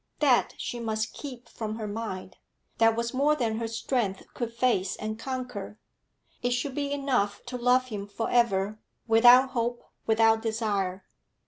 That 0.19 0.55
she 0.57 0.79
must 0.79 1.13
keep 1.13 1.47
from 1.47 1.75
her 1.75 1.85
mind; 1.87 2.37
that 2.79 2.95
was 2.95 3.13
more 3.13 3.35
than 3.35 3.59
her 3.59 3.67
strength 3.67 4.23
could 4.33 4.51
face 4.51 4.95
and 4.95 5.19
conquer. 5.19 5.77
It 6.41 6.53
should 6.53 6.73
be 6.73 6.91
enough 6.91 7.45
to 7.45 7.55
love 7.59 7.89
him 7.89 8.07
for 8.07 8.27
ever, 8.27 8.79
without 9.07 9.51
hope, 9.51 9.83
without 10.07 10.41
desire. 10.41 11.05